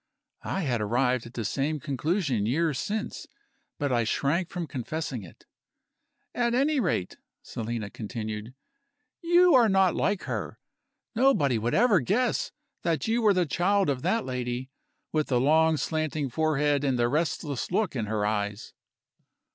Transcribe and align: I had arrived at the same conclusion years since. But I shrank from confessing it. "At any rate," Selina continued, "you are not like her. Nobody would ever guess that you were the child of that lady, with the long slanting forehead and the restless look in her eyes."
I 0.41 0.61
had 0.61 0.81
arrived 0.81 1.27
at 1.27 1.35
the 1.35 1.45
same 1.45 1.79
conclusion 1.79 2.47
years 2.47 2.79
since. 2.79 3.27
But 3.77 3.91
I 3.91 4.03
shrank 4.03 4.49
from 4.49 4.65
confessing 4.65 5.21
it. 5.21 5.45
"At 6.33 6.55
any 6.55 6.79
rate," 6.79 7.17
Selina 7.43 7.91
continued, 7.91 8.55
"you 9.21 9.53
are 9.53 9.69
not 9.69 9.93
like 9.93 10.23
her. 10.23 10.57
Nobody 11.13 11.59
would 11.59 11.75
ever 11.75 11.99
guess 11.99 12.51
that 12.81 13.07
you 13.07 13.21
were 13.21 13.35
the 13.35 13.45
child 13.45 13.91
of 13.91 14.01
that 14.01 14.25
lady, 14.25 14.71
with 15.13 15.27
the 15.27 15.39
long 15.39 15.77
slanting 15.77 16.31
forehead 16.31 16.83
and 16.83 16.97
the 16.97 17.07
restless 17.07 17.69
look 17.69 17.95
in 17.95 18.07
her 18.07 18.25
eyes." 18.25 18.73